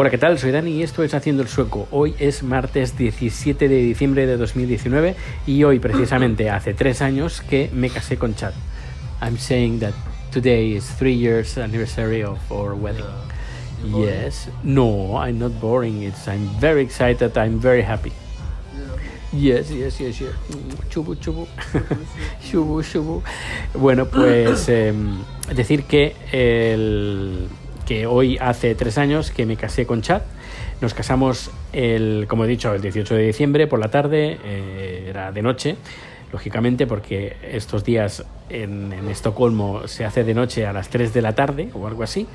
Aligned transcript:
Hola, 0.00 0.08
¿qué 0.08 0.16
tal? 0.16 0.38
Soy 0.38 0.50
Dani 0.50 0.70
y 0.70 0.82
esto 0.82 1.02
es 1.02 1.12
Haciendo 1.12 1.42
el 1.42 1.48
Sueco. 1.48 1.86
Hoy 1.90 2.14
es 2.18 2.42
martes 2.42 2.96
17 2.96 3.68
de 3.68 3.82
diciembre 3.82 4.26
de 4.26 4.38
2019 4.38 5.14
y 5.46 5.62
hoy 5.64 5.78
precisamente 5.78 6.48
hace 6.48 6.72
tres 6.72 7.02
años 7.02 7.42
que 7.42 7.68
me 7.74 7.90
casé 7.90 8.16
con 8.16 8.34
Chad. 8.34 8.54
I'm 9.20 9.36
saying 9.36 9.80
that 9.80 9.92
today 10.32 10.74
is 10.74 10.86
three 10.98 11.14
years 11.14 11.58
anniversary 11.58 12.24
of 12.24 12.38
our 12.50 12.72
wedding. 12.72 13.04
Yes. 13.84 14.48
No, 14.64 15.18
I'm 15.18 15.38
not 15.38 15.60
boring. 15.60 16.02
It's 16.02 16.26
I'm 16.26 16.48
very 16.58 16.80
excited. 16.80 17.36
I'm 17.36 17.60
very 17.60 17.82
happy. 17.82 18.12
Yes, 19.34 19.70
yes, 19.70 20.00
yes, 20.00 20.18
yes. 20.18 20.32
Chubu, 20.88 21.14
chubu. 21.16 21.46
chubu, 22.50 22.82
chubu. 22.82 23.22
Bueno, 23.74 24.06
pues 24.06 24.66
em, 24.70 25.18
decir 25.54 25.84
que 25.84 26.16
el 26.32 27.50
que 27.90 28.06
hoy 28.06 28.38
hace 28.40 28.76
tres 28.76 28.98
años 28.98 29.32
que 29.32 29.44
me 29.46 29.56
casé 29.56 29.84
con 29.84 30.00
Chad. 30.00 30.22
Nos 30.80 30.94
casamos, 30.94 31.50
el, 31.72 32.26
como 32.28 32.44
he 32.44 32.46
dicho, 32.46 32.72
el 32.72 32.80
18 32.80 33.16
de 33.16 33.26
diciembre 33.26 33.66
por 33.66 33.80
la 33.80 33.90
tarde, 33.90 34.38
eh, 34.44 35.06
era 35.08 35.32
de 35.32 35.42
noche, 35.42 35.74
lógicamente, 36.32 36.86
porque 36.86 37.36
estos 37.42 37.82
días 37.82 38.24
en, 38.48 38.92
en, 38.92 39.08
Estocolmo 39.08 39.88
se 39.88 40.04
hace 40.04 40.22
de 40.22 40.34
noche 40.34 40.66
a 40.66 40.72
las 40.72 40.88
3 40.88 41.12
de 41.12 41.20
la 41.20 41.34
tarde 41.34 41.70
o 41.74 41.88
algo 41.88 42.04
así. 42.04 42.28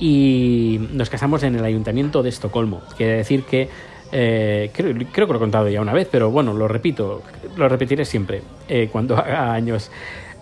Y 0.00 0.80
nos 0.92 1.10
casamos 1.10 1.42
en 1.42 1.56
el 1.56 1.64
ayuntamiento 1.66 2.22
de 2.22 2.30
Estocolmo. 2.30 2.80
Quiere 2.96 3.18
decir 3.18 3.42
que 3.42 3.68
eh, 4.12 4.70
creo, 4.72 4.94
creo, 5.12 5.26
que 5.26 5.32
lo 5.34 5.36
he 5.36 5.40
contado 5.40 5.68
ya 5.68 5.82
una 5.82 5.92
vez, 5.92 6.08
pero 6.10 6.30
bueno, 6.30 6.54
lo 6.54 6.68
repito, 6.68 7.22
lo 7.54 7.68
repetiré 7.68 8.06
siempre 8.06 8.40
eh, 8.66 8.88
cuando 8.90 9.14
haga 9.18 9.52
años. 9.52 9.90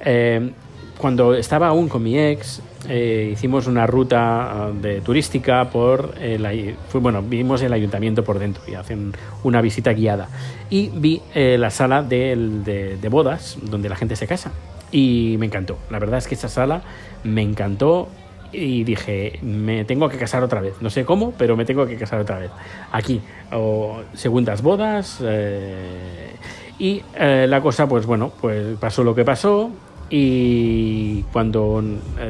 Eh, 0.05 0.53
cuando 0.97 1.35
estaba 1.35 1.67
aún 1.67 1.89
con 1.89 2.05
mi 2.05 2.17
ex, 2.17 2.63
eh, 2.89 3.31
hicimos 3.33 3.67
una 3.67 3.87
ruta 3.87 4.71
de 4.81 5.01
turística 5.01 5.71
por 5.71 6.15
el, 6.21 6.77
fue, 6.89 7.01
bueno, 7.01 7.23
vimos 7.23 7.63
el 7.63 7.73
ayuntamiento 7.73 8.25
por 8.25 8.39
dentro 8.39 8.63
y 8.67 8.75
hacen 8.75 9.13
una 9.43 9.61
visita 9.61 9.93
guiada. 9.93 10.29
Y 10.71 10.89
vi 10.89 11.23
eh, 11.35 11.57
la 11.59 11.71
sala 11.71 12.03
de, 12.03 12.37
de, 12.65 12.97
de, 12.97 13.09
bodas 13.09 13.59
donde 13.63 13.89
la 13.89 13.97
gente 13.97 14.17
se 14.17 14.27
casa. 14.27 14.53
Y 14.93 15.37
me 15.39 15.47
encantó. 15.47 15.79
La 15.91 15.99
verdad 15.99 16.19
es 16.19 16.27
que 16.27 16.35
esa 16.35 16.49
sala 16.49 16.83
me 17.25 17.43
encantó 17.43 18.09
y 18.53 18.85
dije, 18.85 19.39
me 19.43 19.85
tengo 19.85 20.09
que 20.09 20.19
casar 20.19 20.43
otra 20.43 20.61
vez. 20.61 20.75
No 20.81 20.91
sé 20.91 21.05
cómo, 21.05 21.33
pero 21.37 21.57
me 21.57 21.65
tengo 21.65 21.87
que 21.87 21.97
casar 21.97 22.21
otra 22.21 22.39
vez. 22.39 22.51
Aquí, 22.93 23.21
o 23.53 24.03
segundas 24.15 24.63
bodas. 24.63 25.19
Eh, 25.23 26.37
y 26.79 27.03
la 27.17 27.61
cosa, 27.61 27.89
pues 27.89 28.05
bueno, 28.05 28.33
pues 28.41 28.77
pasó 28.79 29.05
lo 29.05 29.15
que 29.15 29.25
pasó 29.25 29.71
y 30.11 31.23
cuando 31.33 31.83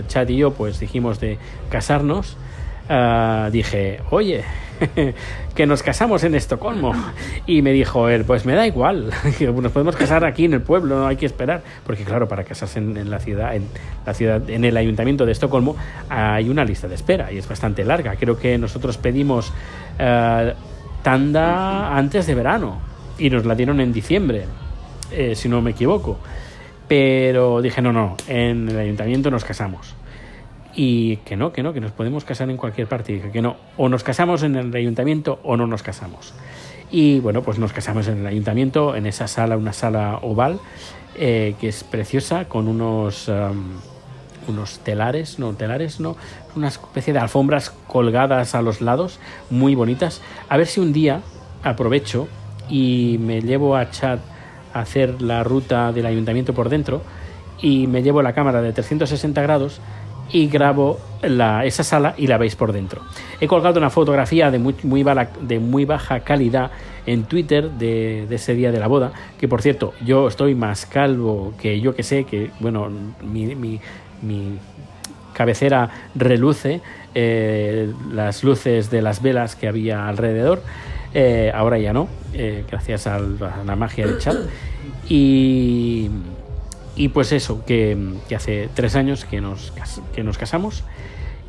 Chad 0.06 0.28
y 0.28 0.36
yo 0.36 0.52
pues 0.52 0.80
dijimos 0.80 1.20
de 1.20 1.38
casarnos, 1.70 2.36
uh, 2.88 3.50
dije, 3.50 4.00
oye, 4.10 4.44
que 5.54 5.66
nos 5.66 5.82
casamos 5.82 6.24
en 6.24 6.34
Estocolmo. 6.34 6.94
Y 7.46 7.62
me 7.62 7.72
dijo 7.72 8.08
él, 8.08 8.24
pues 8.24 8.44
me 8.44 8.54
da 8.54 8.66
igual, 8.66 9.10
nos 9.40 9.72
podemos 9.72 9.96
casar 9.96 10.24
aquí 10.24 10.44
en 10.44 10.54
el 10.54 10.62
pueblo, 10.62 10.98
no 10.98 11.06
hay 11.06 11.16
que 11.16 11.26
esperar. 11.26 11.62
Porque 11.84 12.04
claro, 12.04 12.28
para 12.28 12.44
casarse 12.44 12.78
en, 12.78 13.10
la 13.10 13.18
ciudad, 13.18 13.54
en 13.54 13.68
la 14.06 14.14
ciudad, 14.14 14.48
en 14.48 14.64
el 14.64 14.76
ayuntamiento 14.76 15.26
de 15.26 15.32
Estocolmo, 15.32 15.76
hay 16.08 16.48
una 16.48 16.64
lista 16.64 16.88
de 16.88 16.94
espera 16.94 17.32
y 17.32 17.38
es 17.38 17.48
bastante 17.48 17.84
larga. 17.84 18.16
Creo 18.16 18.38
que 18.38 18.56
nosotros 18.58 18.98
pedimos 18.98 19.52
uh, 19.98 20.52
tanda 21.02 21.96
antes 21.96 22.26
de 22.26 22.34
verano 22.34 22.78
y 23.18 23.30
nos 23.30 23.44
la 23.44 23.54
dieron 23.54 23.80
en 23.80 23.92
diciembre, 23.92 24.46
eh, 25.12 25.34
si 25.34 25.48
no 25.48 25.60
me 25.62 25.70
equivoco. 25.70 26.18
Pero 26.88 27.62
dije, 27.62 27.80
no, 27.80 27.92
no, 27.92 28.16
en 28.28 28.68
el 28.68 28.78
ayuntamiento 28.78 29.30
nos 29.30 29.44
casamos. 29.44 29.94
Y 30.76 31.18
que 31.18 31.36
no, 31.36 31.52
que 31.52 31.62
no, 31.62 31.72
que 31.72 31.80
nos 31.80 31.92
podemos 31.92 32.24
casar 32.24 32.50
en 32.50 32.56
cualquier 32.56 32.88
parte. 32.88 33.12
Dije 33.12 33.30
que 33.30 33.40
no, 33.40 33.56
o 33.76 33.88
nos 33.88 34.02
casamos 34.02 34.42
en 34.42 34.56
el 34.56 34.74
ayuntamiento 34.74 35.40
o 35.44 35.56
no 35.56 35.66
nos 35.66 35.82
casamos. 35.82 36.34
Y 36.90 37.20
bueno, 37.20 37.42
pues 37.42 37.58
nos 37.58 37.72
casamos 37.72 38.08
en 38.08 38.18
el 38.18 38.26
ayuntamiento, 38.26 38.94
en 38.94 39.06
esa 39.06 39.26
sala, 39.26 39.56
una 39.56 39.72
sala 39.72 40.18
oval, 40.22 40.60
eh, 41.16 41.54
que 41.60 41.68
es 41.68 41.84
preciosa, 41.84 42.46
con 42.46 42.68
unos, 42.68 43.28
um, 43.28 43.72
unos 44.48 44.80
telares, 44.80 45.38
no, 45.38 45.54
telares, 45.54 46.00
no, 46.00 46.16
una 46.54 46.68
especie 46.68 47.12
de 47.12 47.18
alfombras 47.18 47.70
colgadas 47.86 48.54
a 48.54 48.62
los 48.62 48.80
lados, 48.80 49.18
muy 49.50 49.74
bonitas. 49.74 50.20
A 50.48 50.56
ver 50.56 50.66
si 50.66 50.80
un 50.80 50.92
día 50.92 51.22
aprovecho 51.62 52.28
y 52.68 53.18
me 53.20 53.40
llevo 53.40 53.76
a 53.76 53.90
Chad 53.90 54.18
hacer 54.74 55.22
la 55.22 55.42
ruta 55.42 55.92
del 55.92 56.06
ayuntamiento 56.06 56.52
por 56.52 56.68
dentro 56.68 57.02
y 57.60 57.86
me 57.86 58.02
llevo 58.02 58.22
la 58.22 58.32
cámara 58.32 58.60
de 58.60 58.72
360 58.72 59.40
grados 59.42 59.80
y 60.32 60.48
grabo 60.48 60.98
la, 61.22 61.64
esa 61.64 61.84
sala 61.84 62.14
y 62.16 62.26
la 62.26 62.38
veis 62.38 62.56
por 62.56 62.72
dentro. 62.72 63.02
He 63.40 63.46
colgado 63.46 63.78
una 63.78 63.90
fotografía 63.90 64.50
de 64.50 64.58
muy, 64.58 64.74
muy, 64.82 65.02
baja, 65.02 65.28
de 65.40 65.58
muy 65.58 65.84
baja 65.84 66.20
calidad 66.20 66.70
en 67.06 67.24
Twitter 67.24 67.70
de, 67.70 68.26
ese 68.30 68.54
día 68.54 68.72
de 68.72 68.80
la 68.80 68.86
boda, 68.86 69.12
que 69.38 69.48
por 69.48 69.62
cierto, 69.62 69.92
yo 70.04 70.28
estoy 70.28 70.54
más 70.54 70.86
calvo 70.86 71.52
que 71.60 71.80
yo 71.80 71.94
que 71.94 72.02
sé, 72.02 72.24
que 72.24 72.50
bueno, 72.60 72.88
mi, 73.22 73.54
mi, 73.54 73.80
mi 74.22 74.58
cabecera 75.34 75.90
reluce, 76.14 76.80
eh, 77.14 77.92
las 78.10 78.42
luces 78.42 78.90
de 78.90 79.02
las 79.02 79.20
velas 79.20 79.54
que 79.56 79.68
había 79.68 80.08
alrededor. 80.08 80.62
Eh, 81.12 81.52
ahora 81.54 81.78
ya 81.78 81.92
no, 81.92 82.08
eh, 82.34 82.64
gracias 82.70 83.06
a 83.06 83.18
la 83.18 83.76
magia 83.76 84.06
del 84.06 84.18
chat. 84.18 84.36
Y, 85.08 86.10
y 86.96 87.08
pues 87.08 87.32
eso, 87.32 87.64
que, 87.64 87.96
hace 88.34 88.68
tres 88.74 88.96
años 88.96 89.24
que 89.24 89.40
nos, 89.40 89.72
que 90.14 90.22
nos 90.22 90.38
casamos 90.38 90.84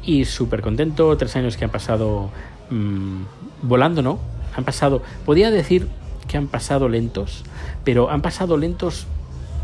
y 0.04 0.26
súper 0.26 0.62
contento, 0.62 1.16
tres 1.18 1.36
años 1.36 1.58
que 1.58 1.66
han 1.66 1.72
pasado 1.72 2.30
mmm, 2.70 3.24
volando, 3.62 4.02
¿no? 4.02 4.20
Han 4.56 4.64
pasado, 4.64 5.02
podía 5.26 5.52
decir 5.52 5.88
que 6.28 6.38
han 6.38 6.48
pasado 6.48 6.90
lentos, 6.90 7.44
pero 7.84 8.10
han 8.10 8.22
pasado 8.22 8.58
lentos 8.58 9.08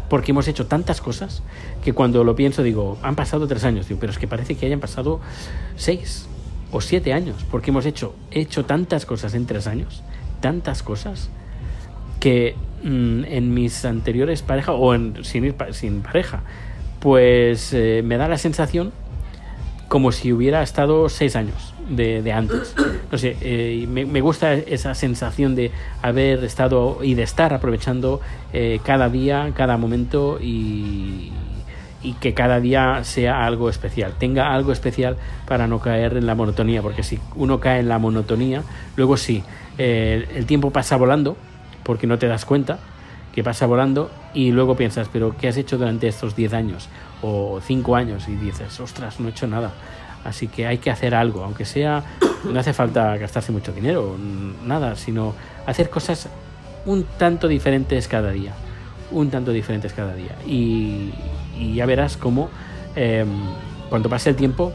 porque 0.09 0.31
hemos 0.31 0.47
hecho 0.47 0.67
tantas 0.67 0.99
cosas 0.99 1.41
que 1.83 1.93
cuando 1.93 2.23
lo 2.23 2.35
pienso 2.35 2.63
digo, 2.63 2.97
han 3.01 3.15
pasado 3.15 3.47
tres 3.47 3.63
años, 3.63 3.87
digo, 3.87 3.99
pero 3.99 4.11
es 4.11 4.19
que 4.19 4.27
parece 4.27 4.55
que 4.55 4.65
hayan 4.65 4.81
pasado 4.81 5.21
seis 5.77 6.27
o 6.71 6.81
siete 6.81 7.13
años, 7.13 7.45
porque 7.49 7.71
hemos 7.71 7.85
hecho, 7.85 8.13
hecho 8.29 8.65
tantas 8.65 9.05
cosas 9.05 9.33
en 9.33 9.45
tres 9.45 9.67
años, 9.67 10.03
tantas 10.41 10.83
cosas, 10.83 11.29
que 12.19 12.55
mmm, 12.83 13.23
en 13.25 13.53
mis 13.53 13.85
anteriores 13.85 14.41
parejas, 14.41 14.75
o 14.77 14.93
en, 14.93 15.23
sin, 15.23 15.45
ir, 15.45 15.55
sin 15.71 16.01
pareja, 16.01 16.41
pues 16.99 17.73
eh, 17.73 18.01
me 18.03 18.17
da 18.17 18.27
la 18.27 18.37
sensación 18.37 18.91
como 19.87 20.11
si 20.11 20.31
hubiera 20.31 20.63
estado 20.63 21.09
seis 21.09 21.35
años 21.35 21.73
de, 21.89 22.21
de 22.21 22.31
antes. 22.31 22.75
No 23.11 23.17
sé, 23.17 23.35
eh, 23.41 23.85
me, 23.89 24.05
me, 24.05 24.21
gusta 24.21 24.53
esa 24.53 24.95
sensación 24.95 25.53
de 25.53 25.71
haber 26.01 26.43
estado 26.45 26.99
y 27.03 27.13
de 27.15 27.23
estar 27.23 27.53
aprovechando 27.53 28.21
eh, 28.53 28.79
cada 28.85 29.09
día, 29.09 29.51
cada 29.53 29.75
momento 29.75 30.39
y, 30.39 31.31
y 32.03 32.13
que 32.13 32.33
cada 32.33 32.59
día 32.59 33.03
sea 33.03 33.45
algo 33.45 33.69
especial, 33.69 34.13
tenga 34.17 34.53
algo 34.53 34.71
especial 34.71 35.17
para 35.47 35.67
no 35.67 35.79
caer 35.79 36.17
en 36.17 36.25
la 36.25 36.35
monotonía, 36.35 36.81
porque 36.81 37.03
si 37.03 37.19
uno 37.35 37.59
cae 37.59 37.79
en 37.79 37.89
la 37.89 37.99
monotonía, 37.99 38.63
luego 38.95 39.17
sí, 39.17 39.43
eh, 39.77 40.27
el 40.35 40.45
tiempo 40.45 40.71
pasa 40.71 40.97
volando, 40.97 41.37
porque 41.83 42.07
no 42.07 42.17
te 42.17 42.27
das 42.27 42.45
cuenta 42.45 42.79
que 43.33 43.43
pasa 43.43 43.65
volando 43.65 44.11
y 44.33 44.51
luego 44.51 44.75
piensas, 44.75 45.09
pero 45.11 45.35
¿qué 45.37 45.47
has 45.47 45.57
hecho 45.57 45.77
durante 45.77 46.07
estos 46.07 46.35
10 46.35 46.53
años 46.53 46.89
o 47.21 47.61
5 47.61 47.95
años? 47.95 48.27
Y 48.27 48.35
dices, 48.35 48.79
ostras, 48.79 49.19
no 49.19 49.27
he 49.27 49.31
hecho 49.31 49.47
nada. 49.47 49.71
Así 50.23 50.47
que 50.47 50.67
hay 50.67 50.77
que 50.77 50.91
hacer 50.91 51.15
algo, 51.15 51.43
aunque 51.43 51.65
sea, 51.65 52.03
no 52.43 52.59
hace 52.59 52.73
falta 52.73 53.17
gastarse 53.17 53.51
mucho 53.51 53.71
dinero, 53.71 54.15
nada, 54.63 54.95
sino 54.95 55.33
hacer 55.65 55.89
cosas 55.89 56.29
un 56.85 57.05
tanto 57.17 57.47
diferentes 57.47 58.07
cada 58.07 58.31
día, 58.31 58.53
un 59.11 59.31
tanto 59.31 59.51
diferentes 59.51 59.93
cada 59.93 60.13
día. 60.13 60.35
Y, 60.45 61.11
y 61.61 61.75
ya 61.75 61.85
verás 61.85 62.17
cómo 62.17 62.49
eh, 62.95 63.25
cuando 63.89 64.09
pase 64.09 64.29
el 64.31 64.35
tiempo 64.35 64.73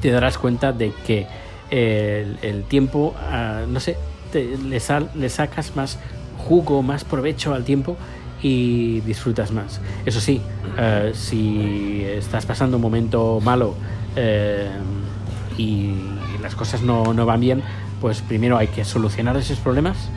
te 0.00 0.10
darás 0.10 0.38
cuenta 0.38 0.72
de 0.72 0.92
que 1.06 1.26
el, 1.70 2.38
el 2.42 2.64
tiempo, 2.64 3.14
uh, 3.14 3.70
no 3.70 3.80
sé, 3.80 3.96
te, 4.32 4.56
le, 4.56 4.80
sal, 4.80 5.10
le 5.14 5.28
sacas 5.28 5.76
más 5.76 5.98
jugo, 6.38 6.82
más 6.82 7.04
provecho 7.04 7.54
al 7.54 7.64
tiempo 7.64 7.96
y 8.42 9.00
disfrutas 9.00 9.52
más. 9.52 9.80
Eso 10.04 10.20
sí, 10.20 10.40
uh, 10.76 11.14
si 11.14 12.02
estás 12.04 12.46
pasando 12.46 12.76
un 12.78 12.82
momento 12.82 13.40
malo 13.42 13.74
uh, 14.16 15.60
y 15.60 15.94
las 16.42 16.54
cosas 16.54 16.82
no, 16.82 17.12
no, 17.14 17.26
van 17.26 17.40
bien, 17.40 17.62
pues 18.00 18.22
primero 18.22 18.56
hay 18.56 18.68
que 18.68 18.84
solucionar 18.84 19.36
esos 19.36 19.58
problemas 19.58 20.08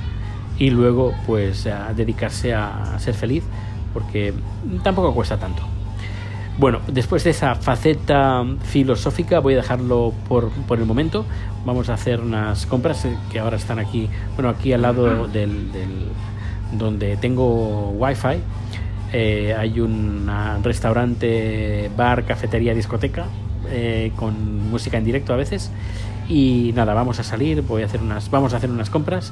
y 0.57 0.69
luego 0.69 1.13
pues 1.25 1.67
dedicarse 1.95 2.53
a 2.53 2.97
ser 2.99 3.15
feliz 3.15 3.43
porque 3.93 4.33
tampoco 4.83 5.13
cuesta 5.13 5.37
tanto. 5.37 5.63
Bueno, 6.57 6.81
después 6.87 7.23
de 7.23 7.31
esa 7.31 7.55
faceta 7.55 8.45
filosófica 8.63 9.39
voy 9.39 9.53
a 9.53 9.57
dejarlo 9.57 10.13
por, 10.27 10.49
por, 10.67 10.79
el 10.79 10.85
momento. 10.85 11.25
Vamos 11.65 11.89
a 11.89 11.95
hacer 11.95 12.19
unas 12.19 12.65
compras 12.67 13.07
que 13.31 13.39
ahora 13.39 13.57
están 13.57 13.79
aquí, 13.79 14.07
bueno, 14.35 14.49
aquí 14.49 14.71
al 14.71 14.83
lado 14.83 15.27
del, 15.27 15.71
del 15.71 16.07
donde 16.73 17.17
tengo 17.17 17.89
wifi. 17.91 18.41
Eh, 19.13 19.55
hay 19.57 19.79
un 19.79 20.29
restaurante, 20.63 21.91
bar, 21.95 22.25
cafetería, 22.25 22.73
discoteca 22.73 23.25
eh, 23.69 24.11
con 24.15 24.69
música 24.71 24.97
en 24.97 25.05
directo 25.05 25.33
a 25.33 25.35
veces 25.35 25.71
Y 26.27 26.71
nada, 26.75 26.95
vamos 26.95 27.19
a 27.19 27.23
salir, 27.23 27.61
voy 27.61 27.83
a 27.83 27.85
hacer 27.85 28.01
unas, 28.01 28.31
vamos 28.31 28.53
a 28.53 28.57
hacer 28.57 28.71
unas 28.71 28.89
compras 28.89 29.31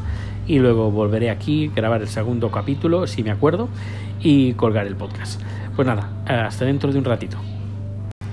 y 0.52 0.60
luego 0.60 0.92
volveré 0.92 1.30
aquí, 1.30 1.72
grabar 1.74 2.02
el 2.02 2.10
segundo 2.10 2.52
capítulo, 2.52 3.08
si 3.08 3.24
me 3.24 3.32
acuerdo, 3.32 3.70
y 4.20 4.52
colgar 4.56 4.86
el 4.86 4.98
podcast. 4.98 5.42
Pues 5.78 5.88
nada, 5.88 6.10
hasta 6.26 6.66
dentro 6.66 6.92
de 6.92 6.98
un 6.98 7.06
ratito. 7.06 7.38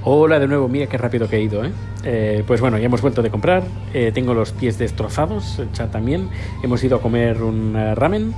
Hola 0.02 0.40
de 0.40 0.48
nuevo, 0.48 0.66
mira 0.66 0.88
qué 0.88 0.98
rápido 0.98 1.28
que 1.28 1.36
he 1.36 1.42
ido, 1.42 1.64
¿eh? 1.64 1.70
eh 2.02 2.42
pues 2.44 2.60
bueno, 2.60 2.76
ya 2.76 2.86
hemos 2.86 3.02
vuelto 3.02 3.22
de 3.22 3.30
comprar, 3.30 3.62
eh, 3.94 4.10
tengo 4.12 4.34
los 4.34 4.50
pies 4.50 4.78
destrozados, 4.78 5.62
ya 5.72 5.92
también, 5.92 6.28
hemos 6.64 6.82
ido 6.82 6.96
a 6.96 7.00
comer 7.00 7.40
un 7.40 7.76
eh, 7.76 7.94
ramen 7.94 8.34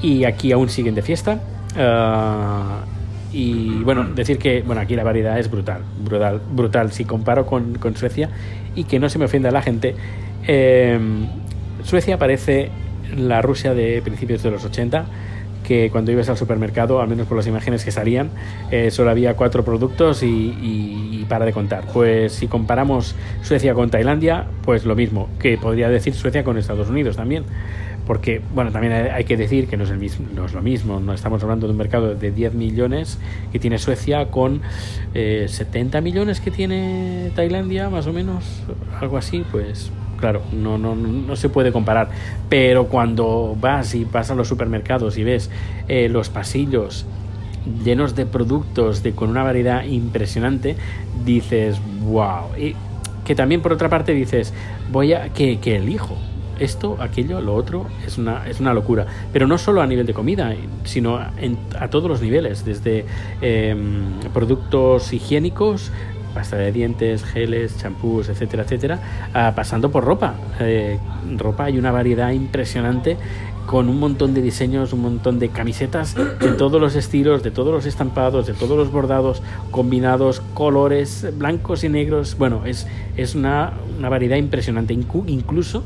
y 0.00 0.22
aquí 0.22 0.52
aún 0.52 0.68
siguen 0.68 0.94
de 0.94 1.02
fiesta. 1.02 1.40
Ah, 1.76 2.84
y 3.32 3.82
bueno, 3.82 4.04
decir 4.04 4.38
que 4.38 4.62
bueno, 4.62 4.82
aquí 4.82 4.94
la 4.94 5.02
variedad 5.02 5.36
es 5.36 5.50
brutal, 5.50 5.82
brutal, 5.98 6.40
brutal 6.52 6.92
si 6.92 7.04
comparo 7.04 7.44
con, 7.44 7.74
con 7.78 7.96
Suecia 7.96 8.30
y 8.76 8.84
que 8.84 9.00
no 9.00 9.08
se 9.08 9.18
me 9.18 9.24
ofenda 9.24 9.50
la 9.50 9.62
gente. 9.62 9.96
Suecia 11.82 12.18
parece 12.18 12.70
la 13.14 13.42
Rusia 13.42 13.74
de 13.74 14.00
principios 14.02 14.42
de 14.42 14.50
los 14.50 14.64
80 14.64 15.06
que 15.66 15.90
cuando 15.90 16.12
ibas 16.12 16.28
al 16.28 16.36
supermercado, 16.36 17.00
al 17.00 17.08
menos 17.08 17.26
por 17.26 17.36
las 17.36 17.46
imágenes 17.46 17.84
que 17.84 17.90
salían, 17.90 18.30
eh, 18.70 18.90
solo 18.90 19.10
había 19.10 19.34
cuatro 19.34 19.64
productos 19.64 20.22
y, 20.22 21.26
para 21.28 21.44
de 21.44 21.52
contar. 21.52 21.84
Pues 21.92 22.32
si 22.34 22.46
comparamos 22.46 23.16
Suecia 23.42 23.74
con 23.74 23.90
Tailandia, 23.90 24.46
pues 24.64 24.84
lo 24.84 24.94
mismo, 24.94 25.28
que 25.40 25.58
podría 25.58 25.88
decir 25.88 26.14
Suecia 26.14 26.44
con 26.44 26.56
Estados 26.56 26.88
Unidos 26.88 27.16
también. 27.16 27.44
Porque, 28.06 28.40
bueno, 28.54 28.70
también 28.70 28.92
hay 28.92 29.24
que 29.24 29.36
decir 29.36 29.66
que 29.66 29.76
no 29.76 29.82
es, 29.82 29.90
el 29.90 29.98
mismo, 29.98 30.28
no 30.32 30.46
es 30.46 30.52
lo 30.52 30.62
mismo, 30.62 31.00
no 31.00 31.12
estamos 31.12 31.42
hablando 31.42 31.66
de 31.66 31.72
un 31.72 31.76
mercado 31.76 32.14
de 32.14 32.30
10 32.30 32.54
millones 32.54 33.18
que 33.50 33.58
tiene 33.58 33.78
Suecia 33.78 34.30
con 34.30 34.62
70 35.12 35.98
eh, 35.98 36.00
millones 36.00 36.38
que 36.38 36.52
tiene 36.52 37.32
Tailandia, 37.34 37.90
más 37.90 38.06
o 38.06 38.12
menos, 38.12 38.44
algo 39.00 39.18
así, 39.18 39.44
pues 39.50 39.90
claro, 40.16 40.42
no, 40.52 40.78
no, 40.78 40.94
no 40.94 41.36
se 41.36 41.48
puede 41.48 41.72
comparar. 41.72 42.10
Pero 42.48 42.86
cuando 42.86 43.56
vas 43.60 43.94
y 43.94 44.04
vas 44.04 44.30
a 44.30 44.34
los 44.34 44.48
supermercados 44.48 45.18
y 45.18 45.24
ves 45.24 45.50
eh, 45.88 46.08
los 46.08 46.28
pasillos 46.28 47.06
llenos 47.84 48.14
de 48.14 48.26
productos 48.26 49.02
de, 49.02 49.12
con 49.12 49.28
una 49.28 49.42
variedad 49.42 49.84
impresionante, 49.84 50.76
dices, 51.24 51.80
wow. 52.02 52.56
Y 52.56 52.74
que 53.24 53.34
también 53.34 53.60
por 53.60 53.72
otra 53.72 53.88
parte 53.88 54.12
dices, 54.12 54.52
voy 54.92 55.12
a, 55.12 55.32
que, 55.32 55.58
que 55.58 55.76
elijo 55.76 56.16
esto, 56.58 56.96
aquello, 57.00 57.40
lo 57.40 57.54
otro, 57.54 57.86
es 58.06 58.18
una, 58.18 58.46
es 58.48 58.60
una 58.60 58.72
locura. 58.72 59.06
Pero 59.32 59.46
no 59.46 59.58
solo 59.58 59.82
a 59.82 59.86
nivel 59.86 60.06
de 60.06 60.14
comida, 60.14 60.54
sino 60.84 61.18
a 61.18 61.88
todos 61.88 62.08
los 62.08 62.22
niveles, 62.22 62.64
desde 62.64 63.04
em, 63.40 64.20
productos 64.32 65.12
higiénicos, 65.12 65.90
pasta 66.36 66.58
de 66.58 66.70
dientes, 66.70 67.24
geles, 67.24 67.78
champús, 67.78 68.28
etcétera, 68.28 68.64
etcétera, 68.64 69.00
ah, 69.32 69.54
pasando 69.56 69.90
por 69.90 70.04
ropa. 70.04 70.34
Eh, 70.60 70.98
ropa 71.38 71.64
hay 71.64 71.78
una 71.78 71.90
variedad 71.90 72.30
impresionante 72.30 73.16
con 73.64 73.88
un 73.88 73.98
montón 73.98 74.34
de 74.34 74.42
diseños, 74.42 74.92
un 74.92 75.00
montón 75.00 75.38
de 75.38 75.48
camisetas 75.48 76.14
de 76.14 76.52
todos 76.52 76.78
los 76.78 76.94
estilos, 76.94 77.42
de 77.42 77.50
todos 77.50 77.72
los 77.72 77.86
estampados, 77.86 78.46
de 78.46 78.52
todos 78.52 78.76
los 78.76 78.92
bordados, 78.92 79.42
combinados, 79.70 80.42
colores 80.52 81.26
blancos 81.38 81.84
y 81.84 81.88
negros. 81.88 82.36
Bueno, 82.36 82.66
es, 82.66 82.86
es 83.16 83.34
una, 83.34 83.72
una 83.98 84.10
variedad 84.10 84.36
impresionante, 84.36 84.92
incluso 84.92 85.84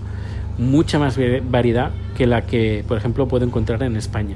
mucha 0.58 0.99
más 0.99 1.17
variedad 1.49 1.93
que 2.17 2.26
la 2.26 2.43
que, 2.43 2.85
por 2.88 2.99
ejemplo, 2.99 3.29
puedo 3.29 3.46
encontrar 3.46 3.85
en 3.85 3.96
España. 3.96 4.35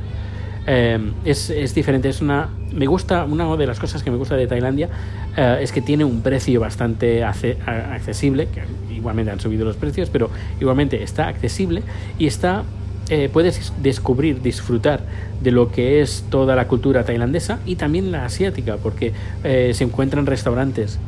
Eh, 0.67 1.13
es, 1.25 1.51
es, 1.51 1.75
diferente, 1.75 2.09
es 2.09 2.21
una... 2.21 2.49
Me 2.73 2.87
gusta, 2.87 3.25
una 3.25 3.57
de 3.57 3.67
las 3.67 3.79
cosas 3.79 4.03
que 4.03 4.11
me 4.11 4.17
gusta 4.17 4.37
de 4.37 4.47
Tailandia 4.47 4.89
eh, 5.37 5.59
es 5.61 5.73
que 5.73 5.83
tiene 5.83 6.05
un 6.05 6.23
precio 6.23 6.61
bastante 6.61 7.23
accesible, 7.23 8.49
que 8.49 8.63
igualmente 8.95 9.31
han 9.31 9.41
subido 9.41 9.65
los 9.65 9.77
precios, 9.77 10.09
pero 10.11 10.31
igualmente 10.61 11.03
está 11.03 11.29
accesible 11.29 11.83
y 12.19 12.27
está... 12.27 12.65
Eh, 13.11 13.29
puedes 13.31 13.75
descubrir, 13.83 14.41
disfrutar 14.41 15.01
de 15.43 15.51
lo 15.51 15.71
que 15.71 16.01
es 16.01 16.25
toda 16.31 16.57
la 16.57 16.69
cultura 16.69 17.05
tailandesa 17.05 17.59
y 17.67 17.77
también 17.77 18.11
la 18.11 18.25
asiática, 18.25 18.79
porque 18.79 19.13
se 19.43 19.85
encuentran 19.85 20.25
restaurantes 20.25 20.99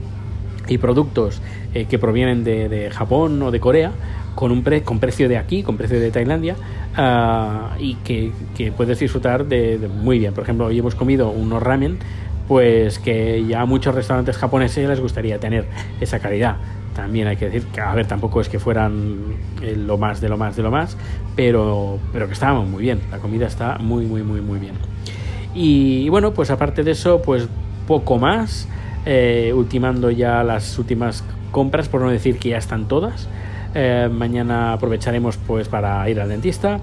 y 0.68 0.76
productos 0.76 1.40
que 1.72 1.98
provienen 1.98 2.44
de, 2.44 2.68
de 2.68 2.90
Japón 2.90 3.42
o 3.42 3.50
de 3.50 3.60
Corea 3.60 3.92
con 4.36 4.52
un 4.52 4.62
con 4.84 5.00
precio 5.00 5.28
de 5.28 5.38
aquí, 5.38 5.62
con 5.64 5.76
precio 5.76 5.98
de 5.98 6.10
Tailandia, 6.12 6.54
ah, 6.94 7.70
y 7.80 7.94
que, 7.96 8.30
puedes 8.76 9.00
disfrutar 9.00 9.46
de, 9.46 9.88
muy 9.88 10.20
bien. 10.20 10.34
Por 10.34 10.44
ejemplo, 10.44 10.66
hoy 10.66 10.78
hemos 10.78 10.94
comido 10.94 11.30
unos 11.30 11.60
ramen, 11.60 11.98
pues 12.46 13.00
que 13.00 13.44
ya 13.46 13.62
a 13.62 13.66
muchos 13.66 13.94
restaurantes 13.94 14.36
japoneses 14.36 14.88
les 14.88 15.00
gustaría 15.00 15.40
tener 15.40 15.64
esa 16.00 16.20
calidad. 16.20 16.56
También 16.94 17.26
hay 17.28 17.36
que 17.36 17.46
decir 17.46 17.64
que, 17.72 17.80
a 17.80 17.94
ver, 17.94 18.06
tampoco 18.06 18.40
es 18.40 18.48
que 18.48 18.58
fueran 18.58 19.16
eh, 19.62 19.74
lo 19.74 19.98
más 19.98 20.20
de 20.20 20.28
lo 20.28 20.36
más 20.36 20.54
de 20.54 20.62
lo 20.62 20.70
más, 20.70 20.96
pero, 21.34 21.98
pero 22.12 22.26
que 22.26 22.34
estábamos 22.34 22.68
muy 22.68 22.82
bien. 22.82 23.00
La 23.10 23.18
comida 23.18 23.46
está 23.46 23.78
muy, 23.78 24.04
muy, 24.04 24.22
muy, 24.22 24.42
muy 24.42 24.58
bien. 24.58 24.74
Y, 25.54 26.10
bueno, 26.10 26.34
pues 26.34 26.50
aparte 26.50 26.84
de 26.84 26.90
eso, 26.90 27.22
pues 27.22 27.48
poco 27.86 28.18
más. 28.18 28.68
Eh, 29.08 29.52
ultimando 29.54 30.10
ya 30.10 30.42
las 30.42 30.78
últimas 30.80 31.22
compras, 31.52 31.88
por 31.88 32.00
no 32.00 32.10
decir 32.10 32.38
que 32.38 32.50
ya 32.50 32.58
están 32.58 32.86
todas. 32.88 33.28
Eh, 33.78 34.08
mañana 34.10 34.72
aprovecharemos 34.72 35.36
pues 35.36 35.68
para 35.68 36.08
ir 36.08 36.18
al 36.18 36.30
dentista. 36.30 36.80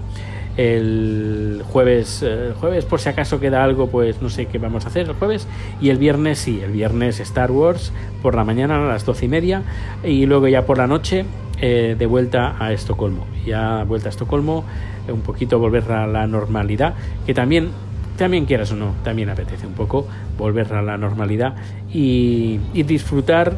El 0.56 1.64
jueves, 1.66 2.24
jueves 2.60 2.84
por 2.84 3.00
si 3.00 3.08
acaso 3.08 3.40
queda 3.40 3.64
algo, 3.64 3.88
pues 3.88 4.22
no 4.22 4.30
sé 4.30 4.46
qué 4.46 4.58
vamos 4.58 4.84
a 4.84 4.88
hacer 4.88 5.08
el 5.08 5.14
jueves. 5.14 5.48
Y 5.80 5.90
el 5.90 5.98
viernes 5.98 6.38
sí, 6.38 6.60
el 6.62 6.70
viernes 6.70 7.18
Star 7.18 7.50
Wars 7.50 7.92
por 8.22 8.36
la 8.36 8.44
mañana 8.44 8.76
a 8.76 8.86
las 8.86 9.04
doce 9.04 9.24
y 9.24 9.28
media 9.28 9.64
y 10.04 10.26
luego 10.26 10.46
ya 10.46 10.64
por 10.64 10.78
la 10.78 10.86
noche 10.86 11.24
eh, 11.60 11.96
de 11.98 12.06
vuelta 12.06 12.54
a 12.60 12.72
Estocolmo. 12.72 13.26
Ya 13.44 13.82
vuelta 13.82 14.08
a 14.08 14.10
Estocolmo, 14.10 14.64
un 15.08 15.22
poquito 15.22 15.58
volver 15.58 15.90
a 15.90 16.06
la 16.06 16.28
normalidad, 16.28 16.94
que 17.26 17.34
también 17.34 17.70
también 18.16 18.44
quieras 18.44 18.70
o 18.70 18.76
no, 18.76 18.94
también 19.02 19.28
apetece 19.30 19.66
un 19.66 19.72
poco 19.72 20.06
volver 20.38 20.72
a 20.72 20.82
la 20.82 20.96
normalidad 20.96 21.56
y 21.92 22.60
disfrutar 22.84 23.56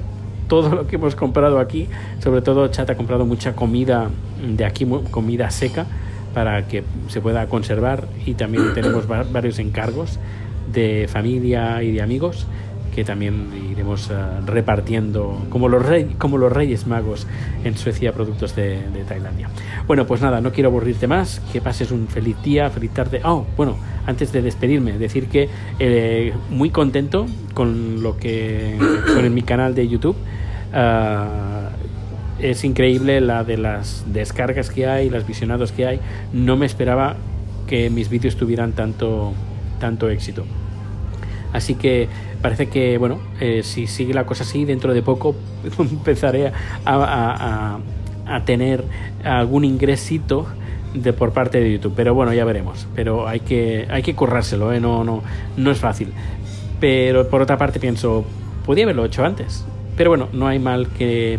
todo 0.49 0.75
lo 0.75 0.87
que 0.87 0.97
hemos 0.97 1.15
comprado 1.15 1.59
aquí. 1.59 1.89
Sobre 2.23 2.43
todo, 2.43 2.69
Chat 2.69 2.91
ha 2.91 2.97
comprado 2.97 3.25
mucha 3.25 3.55
comida 3.55 4.11
de 4.43 4.65
aquí, 4.65 4.87
comida 5.11 5.51
seca, 5.51 5.87
para 6.35 6.67
que 6.69 6.85
se 7.09 7.21
pueda 7.21 7.47
conservar. 7.47 8.07
Y 8.25 8.35
también 8.35 8.75
tenemos 8.75 9.07
varios 9.07 9.59
encargos 9.59 10.19
de 10.73 11.07
familia 11.09 11.83
y 11.83 11.93
de 11.93 12.03
amigos 12.03 12.47
que 12.97 13.05
también 13.05 13.51
iremos 13.71 14.11
eh, 14.11 14.15
repartiendo 14.47 15.45
como 15.51 15.69
los, 15.69 15.85
como 16.17 16.39
los 16.39 16.51
Reyes 16.51 16.87
Magos 16.87 17.27
en 17.63 17.77
Suecia 17.77 18.15
productos 18.15 18.57
de, 18.57 18.81
Tailandia. 19.07 19.51
Bueno, 19.87 20.07
pues 20.07 20.23
nada, 20.23 20.41
no 20.41 20.51
quiero 20.51 20.71
aburrirte 20.71 21.07
más, 21.07 21.43
que 21.53 21.61
pases 21.61 21.91
un 21.91 22.09
feliz 22.09 22.43
día, 22.43 22.71
feliz 22.71 22.93
tarde. 22.93 23.21
Oh, 23.23 23.45
bueno, 23.55 23.77
antes 24.07 24.33
de 24.33 24.41
despedirme, 24.41 24.97
decir 24.97 25.27
que 25.27 25.51
eh, 25.79 26.33
muy 26.49 26.71
contento 26.71 27.27
con 27.53 28.03
lo 28.03 28.17
que 28.17 28.79
con 29.15 29.35
mi 29.35 29.43
canal 29.43 29.75
de 29.75 29.87
YouTube. 29.87 30.17
Ah, 30.73 31.73
es 32.41 32.65
increíble 32.65 33.21
la 33.21 33.45
de 33.45 33.59
las 33.59 34.07
descargas 34.11 34.71
que 34.71 34.87
hay, 34.87 35.11
los 35.11 35.27
visionados 35.27 35.71
que 35.71 35.87
hay. 35.87 36.01
No 36.33 36.57
me 36.57 36.65
esperaba 36.65 37.17
que 37.67 37.91
mis 37.91 38.09
vídeos 38.09 38.37
tuvieran 38.37 38.73
tanto, 38.73 39.35
tanto 39.81 40.09
éxito. 40.09 40.47
Así 41.53 41.75
que 41.75 42.09
parece 42.43 42.69
que, 42.69 42.99
bueno, 42.99 43.19
eh, 43.41 43.63
si 43.63 43.87
sigue 43.87 44.15
la 44.15 44.27
cosa 44.27 44.45
así, 44.45 44.65
dentro 44.65 44.95
de 44.95 45.03
poco 45.03 45.35
empezaré 45.79 46.53
a, 46.85 47.79
tener 48.45 48.85
algún 49.25 49.65
ingresito 49.65 50.47
de, 50.95 51.13
por 51.13 51.33
parte 51.33 51.61
de 51.61 51.73
YouTube. 51.73 51.95
Pero 51.97 52.15
bueno, 52.15 52.33
ya 52.33 52.45
veremos. 52.45 52.87
Pero 52.95 53.29
hay 53.29 53.41
que, 53.41 53.87
hay 53.89 54.03
que 54.03 54.15
currárselo, 54.15 54.73
¿eh? 54.73 54.81
no, 54.81 55.05
no, 55.05 55.23
no 55.57 55.71
es 55.71 55.79
fácil. 55.79 56.13
Pero 56.81 57.29
por 57.29 57.43
otra 57.43 57.57
parte 57.57 57.81
pienso, 57.81 58.25
podía 58.65 58.85
haberlo 58.85 59.05
hecho 59.05 59.25
antes. 59.25 59.65
Pero 59.97 60.11
bueno, 60.11 60.29
no 60.33 60.47
hay 60.47 60.59
mal 60.59 60.89
que 60.89 61.39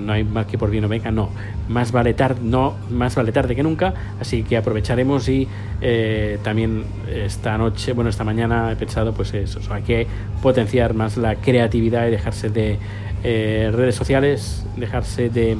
no 0.00 0.12
hay 0.12 0.24
mal 0.24 0.46
que 0.46 0.58
por 0.58 0.70
bien 0.70 0.82
no 0.82 0.88
venga, 0.88 1.10
no. 1.10 1.30
Más 1.68 1.92
vale 1.92 2.14
tarde, 2.14 2.40
no, 2.42 2.74
más 2.90 3.14
vale 3.14 3.32
tarde 3.32 3.54
que 3.54 3.62
nunca, 3.62 3.94
así 4.20 4.42
que 4.42 4.56
aprovecharemos 4.56 5.28
y 5.28 5.46
eh, 5.80 6.38
también 6.42 6.84
esta 7.08 7.56
noche, 7.58 7.92
bueno, 7.92 8.10
esta 8.10 8.24
mañana 8.24 8.72
he 8.72 8.76
pensado, 8.76 9.12
pues 9.12 9.32
eso, 9.34 9.60
hay 9.72 9.82
que 9.82 10.06
potenciar 10.42 10.94
más 10.94 11.16
la 11.16 11.36
creatividad 11.36 12.06
y 12.06 12.10
dejarse 12.10 12.50
de 12.50 12.78
eh, 13.22 13.70
redes 13.72 13.94
sociales, 13.94 14.66
dejarse 14.76 15.28
de 15.28 15.56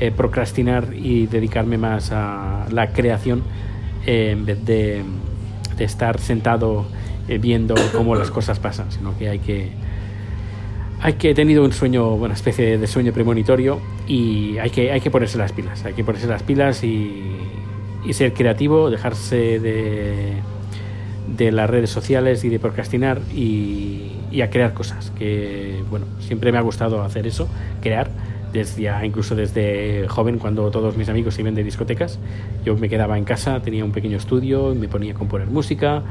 eh, 0.00 0.12
procrastinar 0.16 0.88
y 0.94 1.26
dedicarme 1.26 1.78
más 1.78 2.12
a 2.12 2.66
la 2.70 2.92
creación 2.92 3.42
en 4.06 4.46
vez 4.46 4.64
de, 4.64 5.02
de 5.76 5.84
estar 5.84 6.18
sentado 6.18 6.86
viendo 7.40 7.76
cómo 7.92 8.14
las 8.16 8.30
cosas 8.30 8.58
pasan, 8.58 8.90
sino 8.90 9.16
que 9.16 9.28
hay 9.28 9.38
que 9.38 9.70
hay 11.02 11.14
que 11.14 11.30
he 11.30 11.34
tenido 11.34 11.64
un 11.64 11.72
sueño, 11.72 12.14
una 12.14 12.34
especie 12.34 12.78
de 12.78 12.86
sueño 12.86 13.12
premonitorio 13.12 13.80
y 14.06 14.56
hay 14.58 14.70
que, 14.70 14.92
hay 14.92 15.00
que 15.00 15.10
ponerse 15.10 15.36
las 15.36 15.52
pilas, 15.52 15.84
hay 15.84 15.94
que 15.94 16.04
ponerse 16.04 16.28
las 16.28 16.44
pilas 16.44 16.84
y, 16.84 17.24
ser 18.12 18.32
creativo, 18.34 18.88
dejarse 18.90 19.58
de, 19.58 20.34
de 21.26 21.52
las 21.52 21.68
redes 21.68 21.90
sociales 21.90 22.44
y 22.44 22.48
de 22.48 22.58
procrastinar 22.60 23.20
y, 23.34 24.10
a 24.42 24.48
crear 24.48 24.74
cosas, 24.74 25.12
que 25.18 25.82
bueno, 25.90 26.06
siempre 26.20 26.52
me 26.52 26.58
ha 26.58 26.62
gustado 26.62 27.02
hacer 27.02 27.26
eso, 27.26 27.48
crear, 27.82 28.10
desde 28.52 28.90
incluso 29.04 29.34
desde 29.34 30.06
joven, 30.08 30.38
cuando 30.38 30.70
todos 30.70 30.96
mis 30.96 31.08
amigos 31.08 31.38
iban 31.38 31.54
de 31.54 31.64
discotecas, 31.64 32.18
yo 32.64 32.76
me 32.76 32.88
quedaba 32.88 33.18
en 33.18 33.24
casa, 33.24 33.60
tenía 33.60 33.84
un 33.84 33.92
pequeño 33.92 34.16
estudio, 34.16 34.74
me 34.74 34.88
ponía 34.88 35.12
a 35.12 35.14
componer 35.14 35.48
música, 35.48 36.02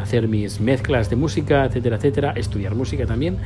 hacer 0.00 0.28
mis 0.28 0.60
mezclas 0.60 1.10
de 1.10 1.16
música, 1.16 1.64
etcétera, 1.64 1.96
etcétera, 1.96 2.32
estudiar 2.32 2.74
música 2.74 3.06
también. 3.06 3.36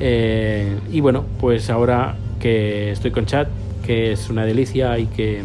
Eh, 0.00 0.78
y 0.90 1.00
bueno, 1.00 1.24
pues 1.40 1.70
ahora 1.70 2.16
que 2.40 2.90
estoy 2.90 3.10
con 3.12 3.26
chat, 3.26 3.48
que 3.86 4.12
es 4.12 4.30
una 4.30 4.44
delicia 4.44 4.98
y 4.98 5.06
que 5.06 5.42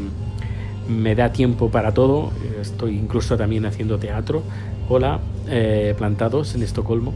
me 0.90 1.16
da 1.16 1.32
tiempo 1.32 1.70
para 1.70 1.94
todo, 1.94 2.32
estoy 2.62 2.98
incluso 2.98 3.38
también 3.38 3.66
haciendo 3.66 4.00
teatro, 4.00 4.42
hola, 4.90 5.20
eh, 5.50 5.94
plantados 5.98 6.56
en 6.56 6.64
Estocolmo. 6.64 7.14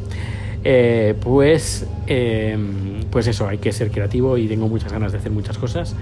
Eh, 0.64 1.16
pues, 1.22 1.88
pues 3.10 3.28
eso, 3.28 3.48
hay 3.48 3.58
que 3.58 3.72
ser 3.72 3.92
creativo 3.92 4.38
y 4.38 4.48
tengo 4.48 4.68
muchas 4.68 4.92
ganas 4.92 5.12
de 5.12 5.18
hacer 5.18 5.32
muchas 5.32 5.58
cosas. 5.58 5.96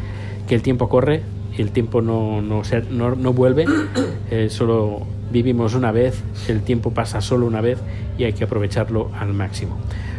Que 0.47 0.55
el 0.55 0.61
tiempo 0.61 0.89
corre, 0.89 1.21
el 1.57 1.71
tiempo 1.71 2.01
no, 2.01 2.41
no, 2.41 2.61
no, 2.91 3.15
no 3.15 3.33
vuelve, 3.33 3.65
solo 4.49 5.05
vivimos 5.31 5.75
una 5.75 5.91
vez, 5.91 6.23
el 6.47 6.61
tiempo 6.61 6.91
pasa 6.91 7.21
solo 7.21 7.45
una 7.45 7.61
vez 7.61 7.79
y 8.17 8.23
hay 8.23 8.33
que 8.33 8.43
aprovecharlo 8.43 9.11
al 9.17 9.33
máximo. 9.33 9.77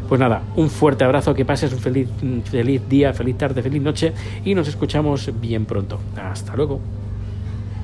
Pues 0.08 0.18
nada, 0.18 0.42
un 0.56 0.70
fuerte 0.70 1.04
abrazo, 1.04 1.34
que 1.34 1.44
pases 1.44 1.72
un 1.72 1.78
feliz, 1.78 2.08
feliz 2.50 2.82
día, 2.88 3.12
feliz 3.12 3.38
tarde, 3.38 3.62
feliz 3.62 3.80
noche 3.80 4.12
y 4.44 4.56
nos 4.56 4.66
escuchamos 4.66 5.30
bien 5.40 5.66
pronto. 5.66 6.00
Hasta 6.16 6.56
luego. 6.56 6.80